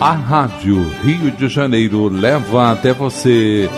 A 0.00 0.12
Rádio 0.12 0.82
Rio 1.02 1.30
de 1.30 1.46
Janeiro 1.46 2.08
leva 2.08 2.72
até 2.72 2.90
você 2.90 3.68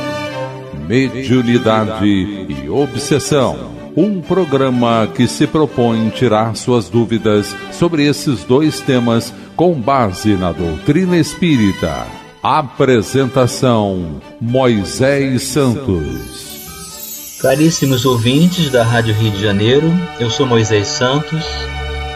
Mediunidade 0.86 2.06
e 2.06 2.70
Obsessão. 2.70 3.72
Um 3.96 4.20
programa 4.20 5.08
que 5.12 5.26
se 5.26 5.48
propõe 5.48 6.10
tirar 6.10 6.54
suas 6.54 6.88
dúvidas 6.88 7.56
sobre 7.72 8.06
esses 8.06 8.44
dois 8.44 8.80
temas 8.80 9.34
com 9.56 9.74
base 9.74 10.34
na 10.34 10.52
doutrina 10.52 11.16
espírita. 11.16 12.06
Apresentação: 12.40 14.22
Moisés 14.40 15.42
Santos. 15.42 17.38
Caríssimos 17.42 18.06
ouvintes 18.06 18.70
da 18.70 18.84
Rádio 18.84 19.12
Rio 19.12 19.32
de 19.32 19.42
Janeiro, 19.42 19.92
eu 20.20 20.30
sou 20.30 20.46
Moisés 20.46 20.86
Santos 20.86 21.44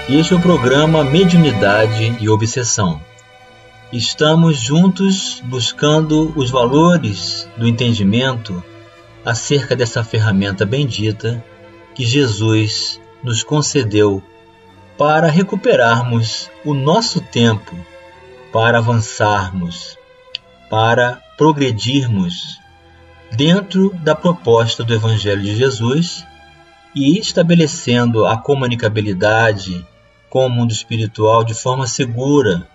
e 0.09 0.15
este 0.15 0.33
é 0.33 0.37
o 0.37 0.41
programa 0.41 1.03
Mediunidade 1.03 2.17
e 2.21 2.29
Obsessão. 2.29 3.01
Estamos 3.93 4.59
juntos 4.59 5.41
buscando 5.45 6.33
os 6.37 6.51
valores 6.51 7.49
do 7.57 7.69
entendimento 7.69 8.63
acerca 9.25 9.77
dessa 9.77 10.03
ferramenta 10.03 10.67
bendita 10.67 11.43
que 11.95 12.05
Jesus 12.05 13.01
nos 13.23 13.45
concedeu 13.45 14.21
para 14.99 15.29
recuperarmos 15.29 16.51
o 16.65 16.75
nosso 16.75 17.21
tempo, 17.21 17.77
para 18.53 18.79
avançarmos, 18.79 19.97
para 20.69 21.23
progredirmos 21.39 22.59
dentro 23.31 23.95
da 24.03 24.17
proposta 24.17 24.83
do 24.83 24.93
Evangelho 24.95 25.43
de 25.43 25.55
Jesus 25.55 26.27
e 26.93 27.17
estabelecendo 27.21 28.27
a 28.27 28.37
comunicabilidade 28.37 29.87
com 30.29 30.45
o 30.45 30.51
mundo 30.51 30.73
espiritual 30.73 31.45
de 31.45 31.55
forma 31.55 31.87
segura 31.87 32.67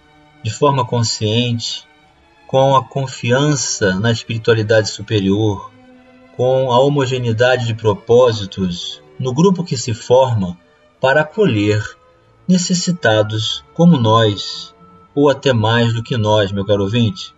de 0.44 0.50
forma 0.52 0.86
consciente, 0.86 1.88
com 2.48 2.76
a 2.76 2.84
confiança 2.84 4.00
na 4.00 4.12
espiritualidade 4.12 4.90
superior, 4.90 5.72
com 6.36 6.72
a 6.72 6.80
homogeneidade 6.80 7.66
de 7.66 7.74
propósitos 7.74 9.02
no 9.20 9.34
grupo 9.34 9.64
que 9.64 9.78
se 9.78 9.94
forma 9.94 10.58
para 11.00 11.22
acolher 11.22 11.82
necessitados 12.48 13.64
como 13.74 13.98
nós, 13.98 14.76
ou 15.14 15.30
até 15.30 15.54
mais 15.54 15.94
do 15.94 16.04
que 16.04 16.18
nós, 16.18 16.52
meu 16.52 16.66
caro 16.66 16.84
ouvinte. 16.84 17.34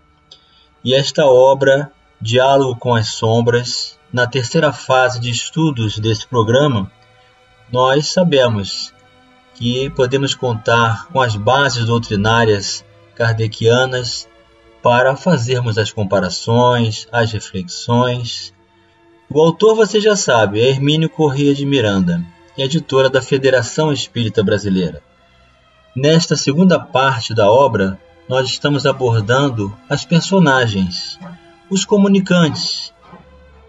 E 0.83 0.93
esta 0.93 1.25
obra, 1.25 1.91
Diálogo 2.19 2.79
com 2.79 2.95
as 2.95 3.09
Sombras, 3.09 3.99
na 4.11 4.25
terceira 4.25 4.71
fase 4.71 5.19
de 5.19 5.29
estudos 5.29 5.99
desse 5.99 6.27
programa, 6.27 6.91
nós 7.71 8.07
sabemos 8.07 8.93
que 9.55 9.89
podemos 9.91 10.35
contar 10.35 11.07
com 11.07 11.21
as 11.21 11.35
bases 11.35 11.85
doutrinárias 11.85 12.83
kardecianas 13.15 14.27
para 14.81 15.15
fazermos 15.15 15.77
as 15.77 15.91
comparações, 15.91 17.07
as 17.11 17.31
reflexões. 17.31 18.53
O 19.29 19.41
autor 19.41 19.75
você 19.75 19.99
já 19.99 20.15
sabe, 20.15 20.59
é 20.59 20.69
Hermínio 20.69 21.09
Corrêa 21.09 21.55
de 21.55 21.65
Miranda, 21.65 22.23
editora 22.57 23.09
da 23.09 23.21
Federação 23.21 23.91
Espírita 23.91 24.43
Brasileira. 24.43 25.01
Nesta 25.95 26.35
segunda 26.35 26.79
parte 26.79 27.33
da 27.33 27.49
obra, 27.49 27.99
nós 28.27 28.47
estamos 28.47 28.85
abordando 28.85 29.75
as 29.89 30.05
personagens, 30.05 31.19
os 31.69 31.85
comunicantes, 31.85 32.93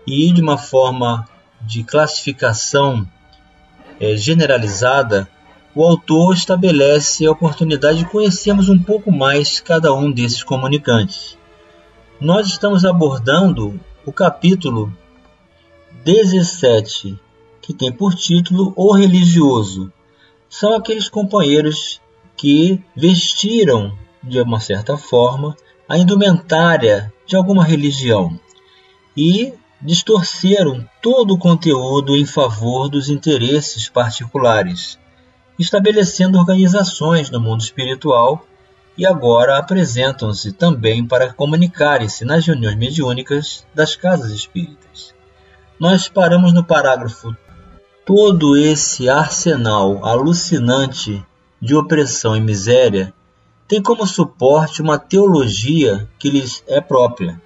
e 0.06 0.32
de 0.32 0.40
uma 0.40 0.58
forma 0.58 1.26
de 1.60 1.82
classificação 1.82 3.08
é, 4.00 4.16
generalizada, 4.16 5.28
o 5.74 5.84
autor 5.84 6.34
estabelece 6.34 7.26
a 7.26 7.32
oportunidade 7.32 7.98
de 7.98 8.04
conhecermos 8.04 8.68
um 8.68 8.78
pouco 8.78 9.10
mais 9.10 9.58
cada 9.58 9.92
um 9.92 10.10
desses 10.10 10.44
comunicantes. 10.44 11.36
Nós 12.20 12.46
estamos 12.46 12.84
abordando 12.84 13.80
o 14.06 14.12
capítulo 14.12 14.96
17, 16.04 17.18
que 17.60 17.74
tem 17.74 17.90
por 17.90 18.14
título 18.14 18.72
O 18.76 18.92
Religioso. 18.92 19.92
São 20.48 20.74
aqueles 20.74 21.08
companheiros 21.08 22.00
que 22.36 22.80
vestiram, 22.94 23.98
de 24.22 24.40
uma 24.40 24.60
certa 24.60 24.96
forma, 24.96 25.56
a 25.88 25.98
indumentária 25.98 27.12
de 27.26 27.34
alguma 27.34 27.64
religião 27.64 28.38
e 29.16 29.52
distorceram 29.82 30.88
todo 31.02 31.34
o 31.34 31.38
conteúdo 31.38 32.16
em 32.16 32.24
favor 32.24 32.88
dos 32.88 33.08
interesses 33.08 33.88
particulares 33.88 34.98
estabelecendo 35.58 36.38
organizações 36.38 37.30
no 37.30 37.40
mundo 37.40 37.60
espiritual 37.60 38.44
e 38.96 39.06
agora 39.06 39.58
apresentam-se 39.58 40.52
também 40.52 41.06
para 41.06 41.32
comunicarem-se 41.32 42.24
nas 42.24 42.46
reuniões 42.46 42.76
mediúnicas 42.76 43.66
das 43.74 43.96
casas 43.96 44.30
espíritas. 44.30 45.14
Nós 45.78 46.08
paramos 46.08 46.52
no 46.52 46.64
parágrafo 46.64 47.34
todo 48.04 48.56
esse 48.56 49.08
arsenal 49.08 50.04
alucinante 50.04 51.24
de 51.60 51.74
opressão 51.74 52.36
e 52.36 52.40
miséria 52.40 53.12
tem 53.66 53.82
como 53.82 54.06
suporte 54.06 54.82
uma 54.82 54.98
teologia 54.98 56.08
que 56.18 56.28
lhes 56.28 56.62
é 56.66 56.80
própria. 56.80 57.40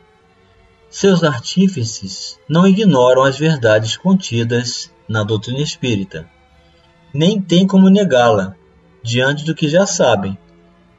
Seus 0.90 1.22
artífices 1.22 2.38
não 2.48 2.66
ignoram 2.66 3.22
as 3.22 3.38
verdades 3.38 3.96
contidas 3.96 4.90
na 5.08 5.22
doutrina 5.22 5.60
espírita 5.60 6.28
nem 7.12 7.40
têm 7.40 7.66
como 7.66 7.88
negá-la, 7.88 8.54
diante 9.02 9.44
do 9.44 9.54
que 9.54 9.68
já 9.68 9.86
sabem, 9.86 10.36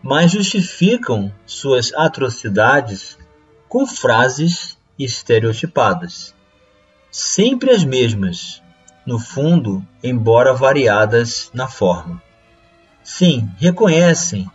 mas 0.01 0.31
justificam 0.31 1.31
suas 1.45 1.93
atrocidades 1.93 3.17
com 3.67 3.85
frases 3.85 4.77
estereotipadas, 4.97 6.33
sempre 7.11 7.71
as 7.71 7.83
mesmas, 7.83 8.61
no 9.05 9.19
fundo, 9.19 9.85
embora 10.03 10.53
variadas 10.53 11.49
na 11.53 11.67
forma. 11.67 12.21
Sim, 13.03 13.49
reconhecem, 13.57 14.49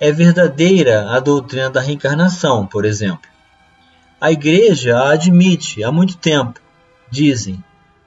é 0.00 0.12
verdadeira 0.12 1.10
a 1.10 1.20
doutrina 1.20 1.70
da 1.70 1.80
reencarnação, 1.80 2.66
por 2.66 2.84
exemplo. 2.84 3.28
A 4.20 4.32
Igreja 4.32 4.96
a 4.96 5.12
admite 5.12 5.82
há 5.82 5.92
muito 5.92 6.16
tempo, 6.16 6.60
dizem, 7.10 7.62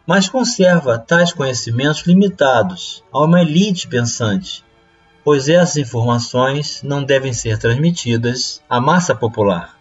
mas 0.08 0.30
conserva 0.30 0.98
tais 0.98 1.34
conhecimentos 1.34 2.08
limitados 2.08 3.04
a 3.12 3.26
uma 3.26 3.42
elite 3.42 3.90
pensante, 3.90 4.64
pois 5.22 5.50
essas 5.50 5.76
informações 5.76 6.82
não 6.82 7.04
devem 7.04 7.34
ser 7.34 7.60
transmitidas 7.60 8.64
à 8.70 8.80
massa 8.80 9.14
popular. 9.14 9.78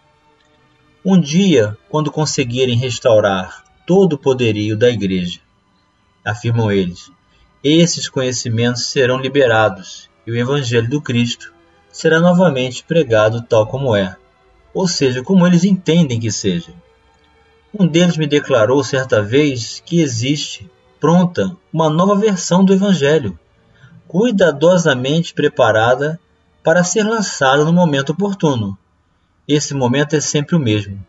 Um 1.05 1.17
dia, 1.17 1.77
quando 1.87 2.11
conseguirem 2.11 2.75
restaurar 2.75 3.63
todo 3.85 4.13
o 4.13 4.17
poderio 4.17 4.75
da 4.75 4.89
Igreja, 4.89 5.39
afirmam 6.25 6.69
eles, 6.69 7.09
esses 7.63 8.09
conhecimentos 8.09 8.87
serão 8.87 9.17
liberados 9.17 10.09
e 10.25 10.31
o 10.31 10.35
Evangelho 10.35 10.89
do 10.89 11.01
Cristo 11.01 11.53
será 11.89 12.19
novamente 12.19 12.83
pregado 12.83 13.41
tal 13.43 13.65
como 13.65 13.95
é, 13.95 14.17
ou 14.73 14.89
seja, 14.89 15.23
como 15.23 15.47
eles 15.47 15.63
entendem 15.63 16.19
que 16.19 16.29
seja. 16.29 16.73
Um 17.73 17.85
deles 17.85 18.17
me 18.17 18.25
declarou 18.25 18.83
certa 18.83 19.21
vez 19.21 19.81
que 19.85 19.99
existe, 19.99 20.69
pronta, 20.99 21.55
uma 21.71 21.89
nova 21.89 22.15
versão 22.15 22.63
do 22.63 22.73
Evangelho, 22.73 23.37
cuidadosamente 24.07 25.33
preparada 25.33 26.19
para 26.63 26.83
ser 26.83 27.03
lançada 27.03 27.65
no 27.65 27.73
momento 27.73 28.11
oportuno. 28.11 28.77
Esse 29.47 29.73
momento 29.73 30.15
é 30.15 30.21
sempre 30.21 30.55
o 30.55 30.59
mesmo, 30.59 31.05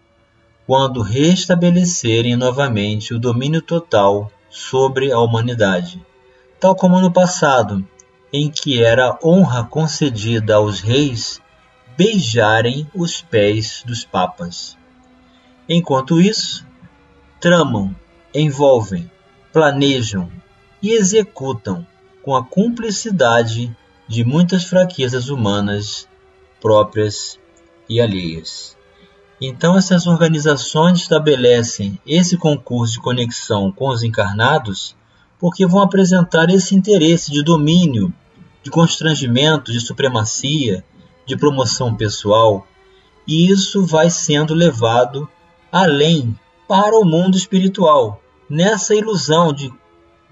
quando 0.66 1.00
restabelecerem 1.00 2.36
novamente 2.36 3.14
o 3.14 3.18
domínio 3.18 3.62
total 3.62 4.30
sobre 4.50 5.12
a 5.12 5.18
humanidade, 5.18 6.04
tal 6.60 6.74
como 6.74 7.00
no 7.00 7.12
passado, 7.12 7.86
em 8.32 8.50
que 8.50 8.82
era 8.82 9.18
honra 9.24 9.64
concedida 9.64 10.56
aos 10.56 10.80
reis 10.80 11.40
beijarem 11.96 12.88
os 12.94 13.20
pés 13.20 13.82
dos 13.84 14.04
papas. 14.04 14.77
Enquanto 15.68 16.20
isso, 16.20 16.66
tramam, 17.40 17.94
envolvem, 18.34 19.10
planejam 19.52 20.30
e 20.82 20.92
executam 20.92 21.86
com 22.22 22.34
a 22.34 22.44
cumplicidade 22.44 23.76
de 24.06 24.24
muitas 24.24 24.64
fraquezas 24.64 25.28
humanas 25.28 26.08
próprias 26.60 27.38
e 27.88 28.00
alheias. 28.00 28.76
Então, 29.40 29.76
essas 29.76 30.06
organizações 30.06 31.00
estabelecem 31.00 32.00
esse 32.06 32.36
concurso 32.36 32.94
de 32.94 33.00
conexão 33.00 33.70
com 33.70 33.88
os 33.88 34.02
encarnados 34.02 34.96
porque 35.38 35.64
vão 35.64 35.82
apresentar 35.82 36.50
esse 36.50 36.74
interesse 36.74 37.30
de 37.30 37.42
domínio, 37.44 38.12
de 38.62 38.70
constrangimento, 38.70 39.70
de 39.70 39.80
supremacia, 39.80 40.84
de 41.24 41.36
promoção 41.36 41.94
pessoal, 41.94 42.66
e 43.26 43.48
isso 43.48 43.86
vai 43.86 44.10
sendo 44.10 44.54
levado 44.54 45.28
além 45.70 46.38
para 46.66 46.98
o 46.98 47.04
mundo 47.04 47.36
espiritual, 47.36 48.22
nessa 48.48 48.94
ilusão 48.94 49.52
de, 49.52 49.72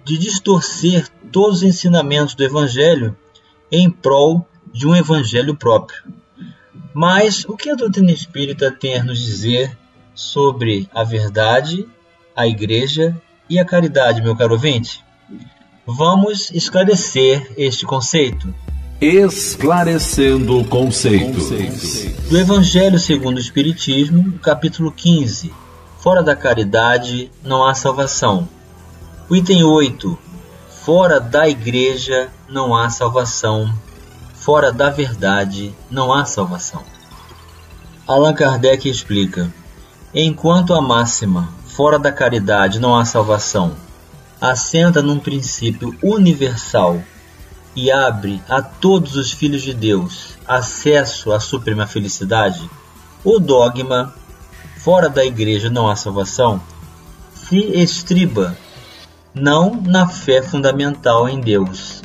de 0.04 0.18
distorcer 0.18 1.08
todos 1.32 1.58
os 1.58 1.62
ensinamentos 1.62 2.34
do 2.34 2.44
Evangelho 2.44 3.16
em 3.70 3.90
prol 3.90 4.46
de 4.72 4.86
um 4.86 4.94
Evangelho 4.94 5.56
próprio. 5.56 6.02
Mas 6.92 7.44
o 7.44 7.56
que 7.56 7.70
a 7.70 7.74
doutrina 7.74 8.12
espírita 8.12 8.70
tem 8.70 8.96
a 8.96 9.04
nos 9.04 9.18
dizer 9.18 9.76
sobre 10.14 10.88
a 10.94 11.04
verdade, 11.04 11.86
a 12.34 12.46
igreja 12.46 13.20
e 13.48 13.58
a 13.58 13.64
caridade, 13.64 14.22
meu 14.22 14.36
caro 14.36 14.54
ouvinte? 14.54 15.04
Vamos 15.86 16.50
esclarecer 16.50 17.52
este 17.56 17.84
conceito. 17.84 18.52
Esclarecendo 19.00 20.64
conceitos. 20.64 21.50
Do 22.31 22.38
Evangelho 22.38 22.98
segundo 22.98 23.37
o 23.37 23.40
Espiritismo, 23.40 24.38
capítulo 24.38 24.90
15. 24.90 25.52
Fora 25.98 26.22
da 26.22 26.34
caridade 26.34 27.31
não 27.44 27.66
há 27.66 27.75
salvação. 27.75 28.48
O 29.28 29.37
item 29.37 29.64
8. 29.64 30.19
Fora 30.82 31.20
da 31.20 31.46
igreja 31.46 32.28
não 32.48 32.75
há 32.75 32.88
salvação. 32.88 33.70
Fora 34.34 34.72
da 34.72 34.88
verdade 34.88 35.75
não 35.90 36.10
há 36.10 36.25
salvação. 36.25 36.82
Allan 38.06 38.32
Kardec 38.32 38.88
explica: 38.88 39.52
Enquanto 40.14 40.72
a 40.72 40.81
máxima 40.81 41.50
fora 41.66 41.98
da 41.98 42.10
caridade 42.10 42.81
não 42.81 42.96
há 42.96 43.04
salvação 43.04 43.75
assenta 44.40 45.02
num 45.02 45.19
princípio 45.19 45.94
universal 46.02 47.02
e 47.76 47.90
abre 47.90 48.43
a 48.49 48.62
todos 48.62 49.14
os 49.14 49.31
filhos 49.31 49.62
de 49.62 49.75
Deus 49.75 50.37
acesso 50.49 51.32
à 51.32 51.38
suprema 51.38 51.87
felicidade, 51.87 52.69
o 53.23 53.38
dogma 53.38 54.14
fora 54.78 55.08
da 55.08 55.25
igreja 55.25 55.69
não 55.69 55.88
há 55.88 55.94
salvação 55.94 56.61
se 57.34 57.58
estriba 57.58 58.56
não 59.34 59.81
na 59.81 60.08
fé 60.08 60.40
fundamental 60.40 61.28
em 61.28 61.40
Deus 61.40 62.02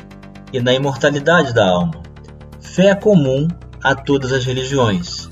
e 0.52 0.60
na 0.60 0.74
imortalidade 0.74 1.54
da 1.54 1.66
alma, 1.66 2.02
fé 2.60 2.94
comum 2.94 3.48
a 3.82 3.94
todas 3.94 4.32
as 4.32 4.44
religiões, 4.44 5.28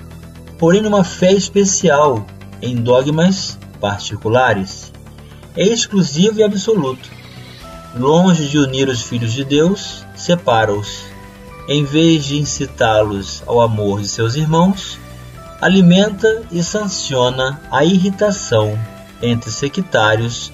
porém 0.59 0.81
numa 0.81 1.05
fé 1.05 1.33
especial 1.33 2.25
em 2.63 2.77
dogmas 2.77 3.59
particulares 3.81 4.91
é 5.57 5.65
exclusivo 5.65 6.41
e 6.41 6.43
absoluto. 6.43 7.11
Longe 7.97 8.49
de 8.49 8.59
unir 8.59 8.89
os 8.89 9.03
filhos 9.03 9.33
de 9.33 9.45
Deus, 9.45 10.05
separa-os. 10.21 11.05
Em 11.69 11.85
vez 11.85 12.25
de 12.25 12.39
incitá-los 12.39 13.43
ao 13.47 13.61
amor 13.61 14.01
de 14.01 14.09
seus 14.09 14.35
irmãos, 14.35 14.99
alimenta 15.61 16.43
e 16.51 16.63
sanciona 16.63 17.61
a 17.71 17.85
irritação 17.85 18.79
entre 19.23 19.51
sectários 19.51 20.53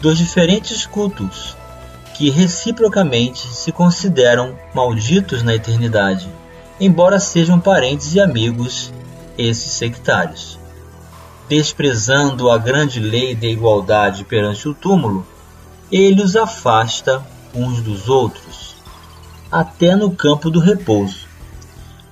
dos 0.00 0.18
diferentes 0.18 0.86
cultos, 0.86 1.56
que 2.14 2.30
reciprocamente 2.30 3.46
se 3.46 3.72
consideram 3.72 4.56
malditos 4.74 5.42
na 5.42 5.54
eternidade, 5.54 6.28
embora 6.80 7.18
sejam 7.18 7.58
parentes 7.58 8.14
e 8.14 8.20
amigos 8.20 8.92
esses 9.36 9.72
sectários 9.72 10.58
desprezando 11.48 12.50
a 12.50 12.58
grande 12.58 13.00
lei 13.00 13.34
da 13.34 13.46
igualdade 13.46 14.22
perante 14.24 14.68
o 14.68 14.74
túmulo, 14.74 15.26
ele 15.90 16.22
os 16.22 16.36
afasta 16.36 17.24
uns 17.54 17.80
dos 17.80 18.08
outros, 18.08 18.67
até 19.50 19.96
no 19.96 20.10
campo 20.10 20.50
do 20.50 20.60
repouso. 20.60 21.26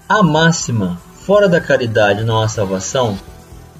A 0.08 0.22
máxima, 0.22 1.00
fora 1.20 1.48
da 1.48 1.60
caridade 1.60 2.24
não 2.24 2.40
há 2.40 2.48
salvação, 2.48 3.18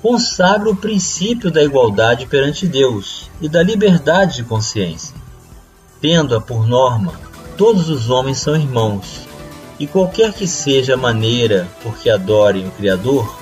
consagra 0.02 0.68
o 0.68 0.76
princípio 0.76 1.50
da 1.50 1.62
igualdade 1.62 2.26
perante 2.26 2.66
Deus 2.66 3.30
e 3.40 3.48
da 3.48 3.62
liberdade 3.62 4.36
de 4.36 4.44
consciência. 4.44 5.14
Tendo-a 6.00 6.40
por 6.40 6.66
norma, 6.66 7.12
todos 7.56 7.88
os 7.88 8.10
homens 8.10 8.38
são 8.38 8.54
irmãos, 8.54 9.26
e 9.78 9.86
qualquer 9.86 10.32
que 10.32 10.46
seja 10.46 10.94
a 10.94 10.98
maneira 10.98 11.68
por 11.82 11.96
que 11.96 12.10
adorem 12.10 12.68
o 12.68 12.70
Criador, 12.72 13.38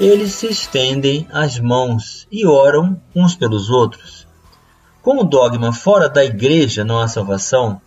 eles 0.00 0.32
se 0.32 0.46
estendem 0.46 1.26
as 1.32 1.58
mãos 1.58 2.26
e 2.30 2.46
oram 2.46 3.00
uns 3.14 3.34
pelos 3.34 3.68
outros. 3.70 4.26
Com 5.02 5.20
o 5.20 5.24
dogma 5.24 5.72
fora 5.72 6.08
da 6.08 6.24
igreja 6.24 6.84
não 6.84 6.98
há 6.98 7.08
salvação, 7.08 7.80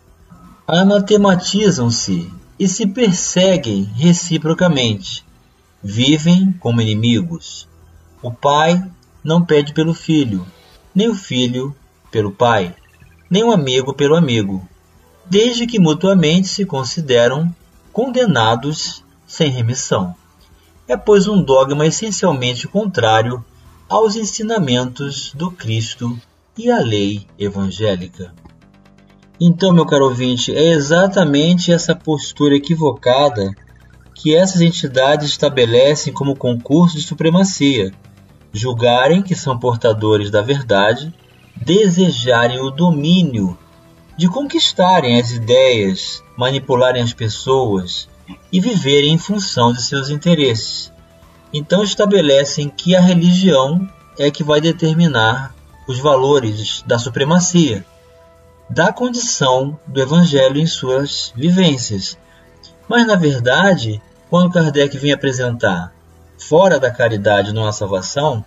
anatematizam-se 0.68 2.32
e 2.60 2.68
se 2.68 2.88
perseguem 2.88 3.84
reciprocamente. 3.96 5.26
Vivem 5.84 6.52
como 6.60 6.82
inimigos. 6.82 7.68
O 8.22 8.32
pai 8.32 8.84
não 9.24 9.44
pede 9.44 9.74
pelo 9.74 9.94
filho, 9.94 10.46
nem 10.94 11.10
o 11.10 11.16
filho 11.16 11.76
pelo 12.12 12.32
pai, 12.32 12.76
nem 13.30 13.44
o 13.44 13.52
amigo 13.52 13.94
pelo 13.94 14.16
amigo, 14.16 14.68
desde 15.26 15.66
que 15.66 15.80
mutuamente 15.80 16.48
se 16.48 16.66
consideram 16.66 17.54
condenados 17.92 19.04
sem 19.26 19.50
remissão 19.50 20.16
é, 20.92 20.98
pois, 20.98 21.26
um 21.26 21.42
dogma 21.42 21.86
essencialmente 21.86 22.68
contrário 22.68 23.44
aos 23.88 24.18
ensinamentos 24.18 25.32
do 25.34 25.50
Cristo 25.50 26.20
e 26.58 26.70
à 26.70 26.80
lei 26.80 27.26
evangélica. 27.40 28.34
Então, 29.44 29.74
meu 29.74 29.88
caro 29.88 30.06
ouvinte, 30.06 30.56
é 30.56 30.68
exatamente 30.68 31.72
essa 31.72 31.96
postura 31.96 32.56
equivocada 32.56 33.50
que 34.14 34.36
essas 34.36 34.62
entidades 34.62 35.30
estabelecem 35.30 36.14
como 36.14 36.36
concurso 36.36 36.96
de 36.96 37.02
supremacia, 37.02 37.92
julgarem 38.54 39.24
que 39.24 39.34
são 39.34 39.58
portadores 39.58 40.30
da 40.30 40.44
verdade, 40.44 41.12
desejarem 41.56 42.60
o 42.60 42.70
domínio, 42.70 43.58
de 44.16 44.28
conquistarem 44.28 45.20
as 45.20 45.32
ideias, 45.32 46.24
manipularem 46.38 47.02
as 47.02 47.12
pessoas, 47.12 48.08
e 48.52 48.60
viverem 48.60 49.14
em 49.14 49.18
função 49.18 49.74
de 49.74 49.82
seus 49.82 50.12
interesses. 50.12 50.94
Então 51.52 51.84
estabelecem 51.84 52.70
que 52.70 52.96
a 52.96 53.02
religião 53.02 53.90
é 54.20 54.30
que 54.30 54.44
vai 54.44 54.62
determinar 54.62 55.56
os 55.88 55.98
valores 55.98 56.84
da 56.86 57.00
supremacia, 57.00 57.84
da 58.72 58.94
condição 58.94 59.78
do 59.86 60.02
evangelho 60.02 60.58
em 60.58 60.66
suas 60.66 61.34
vivências. 61.36 62.18
Mas 62.88 63.06
na 63.06 63.16
verdade, 63.16 64.02
quando 64.30 64.52
Kardec 64.52 64.98
vem 64.98 65.12
apresentar 65.12 65.94
fora 66.38 66.80
da 66.80 66.90
caridade 66.90 67.54
não 67.54 67.68
há 67.68 67.74
salvação, 67.74 68.46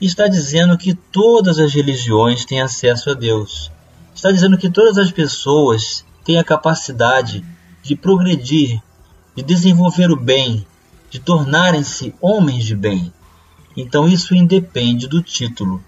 está 0.00 0.28
dizendo 0.28 0.78
que 0.78 0.94
todas 0.94 1.58
as 1.58 1.74
religiões 1.74 2.46
têm 2.46 2.62
acesso 2.62 3.10
a 3.10 3.14
Deus. 3.14 3.70
Está 4.14 4.32
dizendo 4.32 4.56
que 4.56 4.70
todas 4.70 4.96
as 4.96 5.12
pessoas 5.12 6.04
têm 6.24 6.38
a 6.38 6.44
capacidade 6.44 7.44
de 7.82 7.94
progredir 7.94 8.80
de 9.36 9.42
desenvolver 9.42 10.10
o 10.10 10.16
bem, 10.16 10.66
de 11.10 11.20
tornarem-se 11.20 12.14
homens 12.22 12.64
de 12.64 12.74
bem. 12.74 13.12
Então 13.76 14.08
isso 14.08 14.34
independe 14.34 15.06
do 15.06 15.22
título, 15.22 15.84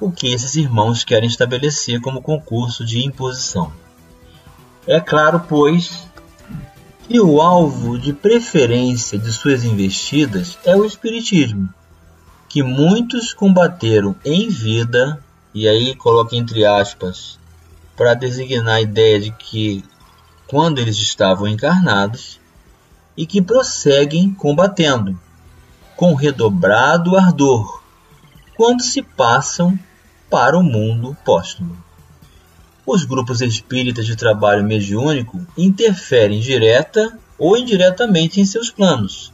o 0.00 0.10
que 0.10 0.32
esses 0.32 0.56
irmãos 0.56 1.04
querem 1.04 1.28
estabelecer 1.28 2.00
como 2.00 2.22
concurso 2.22 2.84
de 2.84 3.04
imposição. 3.04 3.72
É 4.86 5.00
claro, 5.00 5.44
pois, 5.48 6.06
que 7.08 7.20
o 7.20 7.40
alvo 7.40 7.98
de 7.98 8.12
preferência 8.12 9.18
de 9.18 9.32
suas 9.32 9.64
investidas 9.64 10.58
é 10.64 10.76
o 10.76 10.84
Espiritismo, 10.84 11.68
que 12.48 12.62
muitos 12.62 13.32
combateram 13.32 14.14
em 14.24 14.48
vida, 14.48 15.22
e 15.54 15.66
aí 15.66 15.94
coloca 15.94 16.36
entre 16.36 16.64
aspas, 16.64 17.38
para 17.96 18.14
designar 18.14 18.76
a 18.76 18.80
ideia 18.80 19.18
de 19.18 19.30
que, 19.30 19.84
quando 20.46 20.78
eles 20.78 20.96
estavam 20.98 21.48
encarnados, 21.48 22.38
e 23.16 23.24
que 23.24 23.40
prosseguem 23.40 24.32
combatendo, 24.32 25.18
com 25.96 26.14
redobrado 26.14 27.16
ardor, 27.16 27.75
quando 28.56 28.82
se 28.82 29.02
passam 29.02 29.78
para 30.30 30.58
o 30.58 30.62
mundo 30.62 31.16
póstumo. 31.24 31.76
Os 32.86 33.04
grupos 33.04 33.40
espíritas 33.40 34.06
de 34.06 34.16
trabalho 34.16 34.64
mediúnico 34.64 35.44
interferem 35.56 36.40
direta 36.40 37.18
ou 37.38 37.56
indiretamente 37.56 38.40
em 38.40 38.46
seus 38.46 38.70
planos. 38.70 39.32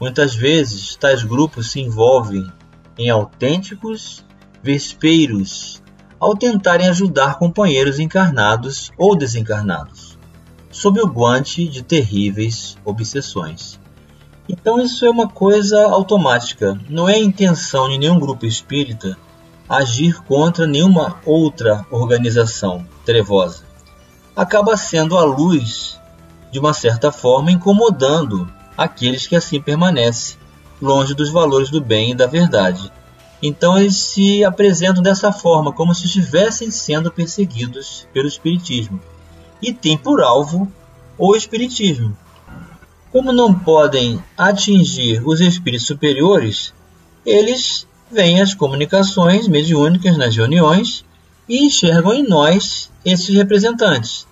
Muitas 0.00 0.34
vezes, 0.34 0.96
tais 0.96 1.22
grupos 1.22 1.70
se 1.70 1.80
envolvem 1.80 2.50
em 2.98 3.08
autênticos 3.08 4.24
vespeiros 4.62 5.82
ao 6.18 6.36
tentarem 6.36 6.88
ajudar 6.88 7.38
companheiros 7.38 7.98
encarnados 7.98 8.90
ou 8.96 9.16
desencarnados 9.16 10.12
sob 10.72 11.00
o 11.00 11.06
guante 11.06 11.68
de 11.68 11.82
terríveis 11.82 12.78
obsessões. 12.82 13.78
Então 14.48 14.80
isso 14.80 15.04
é 15.04 15.10
uma 15.10 15.28
coisa 15.28 15.86
automática, 15.86 16.78
não 16.88 17.08
é 17.08 17.18
intenção 17.18 17.88
de 17.88 17.98
nenhum 17.98 18.18
grupo 18.18 18.44
espírita 18.44 19.16
agir 19.68 20.22
contra 20.24 20.66
nenhuma 20.66 21.18
outra 21.24 21.86
organização 21.90 22.86
trevosa. 23.04 23.64
Acaba 24.36 24.76
sendo 24.76 25.16
a 25.16 25.24
luz, 25.24 25.98
de 26.50 26.58
uma 26.58 26.74
certa 26.74 27.10
forma, 27.12 27.50
incomodando 27.50 28.52
aqueles 28.76 29.26
que 29.26 29.36
assim 29.36 29.60
permanecem 29.60 30.36
longe 30.80 31.14
dos 31.14 31.30
valores 31.30 31.70
do 31.70 31.80
bem 31.80 32.10
e 32.10 32.14
da 32.14 32.26
verdade. 32.26 32.92
Então 33.42 33.78
eles 33.78 33.96
se 33.96 34.44
apresentam 34.44 35.02
dessa 35.02 35.32
forma, 35.32 35.72
como 35.72 35.94
se 35.94 36.06
estivessem 36.06 36.70
sendo 36.70 37.10
perseguidos 37.10 38.06
pelo 38.12 38.28
Espiritismo 38.28 39.00
e 39.60 39.72
tem 39.72 39.96
por 39.96 40.20
alvo 40.20 40.70
o 41.16 41.36
Espiritismo. 41.36 42.16
Como 43.12 43.30
não 43.30 43.52
podem 43.52 44.18
atingir 44.38 45.22
os 45.28 45.38
espíritos 45.38 45.86
superiores, 45.86 46.72
eles 47.26 47.86
veem 48.10 48.40
as 48.40 48.54
comunicações 48.54 49.46
mediúnicas 49.46 50.16
nas 50.16 50.34
reuniões 50.34 51.04
e 51.46 51.66
enxergam 51.66 52.14
em 52.14 52.26
nós 52.26 52.90
esses 53.04 53.28
representantes. 53.34 54.26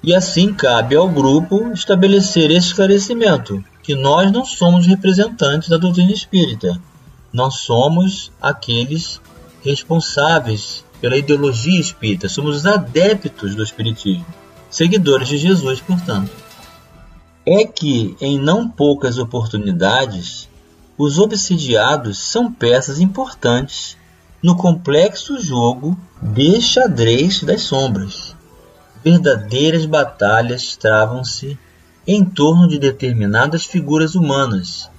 E 0.00 0.14
assim 0.14 0.54
cabe 0.54 0.94
ao 0.94 1.08
grupo 1.08 1.72
estabelecer 1.72 2.52
esse 2.52 2.68
esclarecimento, 2.68 3.64
que 3.82 3.96
nós 3.96 4.30
não 4.30 4.44
somos 4.44 4.86
representantes 4.86 5.68
da 5.68 5.76
doutrina 5.76 6.12
espírita, 6.12 6.80
nós 7.32 7.56
somos 7.56 8.30
aqueles 8.40 9.20
responsáveis 9.60 10.84
pela 11.00 11.16
ideologia 11.16 11.80
espírita, 11.80 12.28
somos 12.28 12.58
os 12.58 12.66
adeptos 12.66 13.56
do 13.56 13.62
espiritismo, 13.62 14.24
seguidores 14.70 15.26
de 15.26 15.36
Jesus, 15.36 15.80
portanto. 15.80 16.47
É 17.50 17.64
que, 17.64 18.14
em 18.20 18.38
não 18.38 18.68
poucas 18.68 19.16
oportunidades, 19.16 20.50
os 20.98 21.18
obsidiados 21.18 22.18
são 22.18 22.52
peças 22.52 23.00
importantes 23.00 23.96
no 24.42 24.54
complexo 24.54 25.40
jogo 25.40 25.98
de 26.20 26.60
xadrez 26.60 27.42
das 27.42 27.62
sombras. 27.62 28.36
Verdadeiras 29.02 29.86
batalhas 29.86 30.76
travam-se 30.76 31.58
em 32.06 32.22
torno 32.22 32.68
de 32.68 32.78
determinadas 32.78 33.64
figuras 33.64 34.14
humanas, 34.14 34.90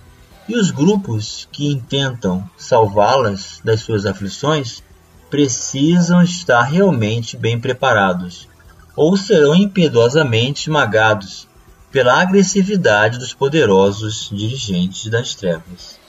e 0.47 0.55
os 0.55 0.71
grupos 0.71 1.47
que 1.51 1.71
intentam 1.71 2.49
salvá-las 2.57 3.61
das 3.63 3.81
suas 3.81 4.07
aflições 4.07 4.81
precisam 5.29 6.23
estar 6.23 6.63
realmente 6.63 7.37
bem 7.37 7.59
preparados, 7.59 8.47
ou 8.95 9.15
serão 9.15 9.53
impiedosamente 9.53 10.61
esmagados 10.61 11.47
pela 11.91 12.21
agressividade 12.21 13.17
dos 13.17 13.33
poderosos 13.33 14.29
dirigentes 14.31 15.09
das 15.09 15.33
trevas. 15.33 15.99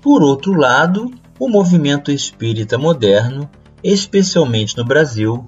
Por 0.00 0.22
outro 0.22 0.52
lado, 0.52 1.10
o 1.38 1.48
movimento 1.48 2.10
espírita 2.10 2.76
moderno, 2.76 3.50
especialmente 3.82 4.76
no 4.76 4.84
Brasil, 4.84 5.44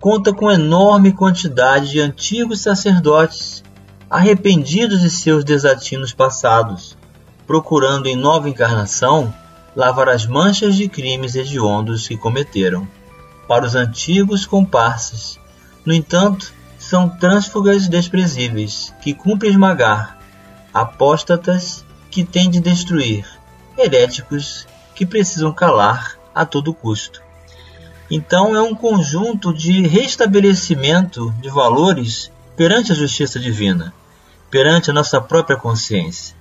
conta 0.00 0.32
com 0.32 0.50
enorme 0.50 1.12
quantidade 1.12 1.90
de 1.90 2.00
antigos 2.00 2.60
sacerdotes 2.60 3.62
arrependidos 4.10 5.00
de 5.00 5.10
seus 5.10 5.44
desatinos 5.44 6.12
passados, 6.12 6.96
procurando 7.46 8.06
em 8.06 8.16
nova 8.16 8.48
encarnação 8.48 9.32
lavar 9.74 10.08
as 10.08 10.26
manchas 10.26 10.76
de 10.76 10.88
crimes 10.88 11.34
hediondos 11.34 12.06
que 12.06 12.16
cometeram. 12.16 12.86
Para 13.48 13.66
os 13.66 13.74
antigos 13.74 14.46
comparsas, 14.46 15.38
no 15.84 15.92
entanto, 15.92 16.52
são 16.88 17.08
trânsfugas 17.08 17.88
desprezíveis, 17.88 18.92
que 19.02 19.14
cumprem 19.14 19.50
esmagar, 19.50 20.18
apóstatas 20.72 21.84
que 22.10 22.24
têm 22.24 22.50
de 22.50 22.60
destruir, 22.60 23.26
heréticos 23.76 24.66
que 24.94 25.04
precisam 25.04 25.52
calar 25.52 26.18
a 26.34 26.44
todo 26.44 26.74
custo. 26.74 27.22
Então 28.10 28.54
é 28.54 28.62
um 28.62 28.74
conjunto 28.74 29.52
de 29.52 29.86
restabelecimento 29.86 31.34
de 31.40 31.48
valores 31.48 32.30
perante 32.56 32.92
a 32.92 32.94
justiça 32.94 33.38
divina, 33.38 33.92
perante 34.50 34.90
a 34.90 34.94
nossa 34.94 35.20
própria 35.20 35.56
consciência 35.56 36.34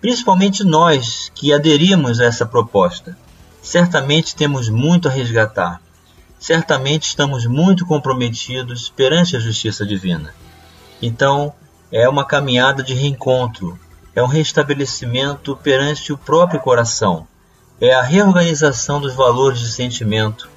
principalmente 0.00 0.62
nós 0.62 1.32
que 1.34 1.52
aderimos 1.52 2.20
a 2.20 2.24
essa 2.26 2.46
proposta. 2.46 3.18
Certamente 3.62 4.36
temos 4.36 4.68
muito 4.68 5.08
a 5.08 5.10
resgatar. 5.10 5.80
Certamente 6.46 7.08
estamos 7.08 7.44
muito 7.44 7.84
comprometidos 7.84 8.88
perante 8.88 9.34
a 9.34 9.40
justiça 9.40 9.84
divina. 9.84 10.32
Então, 11.02 11.52
é 11.90 12.08
uma 12.08 12.24
caminhada 12.24 12.84
de 12.84 12.94
reencontro, 12.94 13.76
é 14.14 14.22
um 14.22 14.28
restabelecimento 14.28 15.56
perante 15.56 16.12
o 16.12 16.16
próprio 16.16 16.60
coração, 16.60 17.26
é 17.80 17.92
a 17.92 18.00
reorganização 18.00 19.00
dos 19.00 19.12
valores 19.12 19.58
de 19.58 19.72
sentimento, 19.72 20.48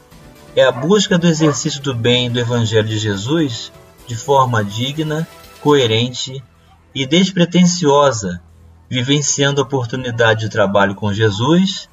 é 0.55 0.63
a 0.63 0.72
busca 0.72 1.17
do 1.17 1.25
exercício 1.25 1.81
do 1.81 1.96
bem 1.96 2.29
do 2.29 2.39
Evangelho 2.39 2.88
de 2.88 3.00
Jesus 3.00 3.72
de 4.05 4.15
forma 4.15 4.63
digna, 4.63 5.27
coerente 5.60 6.43
e 6.93 7.03
despretensiosa 7.03 8.39
vivenciando 8.88 9.60
a 9.60 9.63
oportunidade 9.63 10.41
de 10.41 10.50
trabalho 10.50 10.93
com 10.93 11.12
Jesus, 11.12 11.89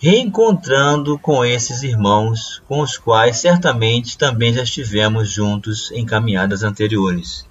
reencontrando 0.00 1.18
com 1.18 1.44
esses 1.44 1.82
irmãos 1.82 2.62
com 2.66 2.80
os 2.80 2.96
quais 2.96 3.36
certamente 3.36 4.16
também 4.16 4.50
já 4.50 4.62
estivemos 4.62 5.30
juntos 5.30 5.92
em 5.92 6.06
caminhadas 6.06 6.62
anteriores. 6.62 7.46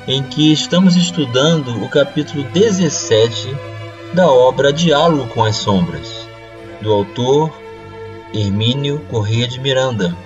em 0.09 0.23
que 0.23 0.51
estamos 0.51 0.95
estudando 0.95 1.83
o 1.83 1.87
capítulo 1.87 2.43
17 2.45 3.55
da 4.11 4.27
obra 4.27 4.73
Diálogo 4.73 5.27
com 5.27 5.43
as 5.43 5.57
Sombras, 5.57 6.27
do 6.81 6.91
autor 6.91 7.53
Hermínio 8.33 9.05
Corrêa 9.07 9.47
de 9.47 9.59
Miranda. 9.59 10.17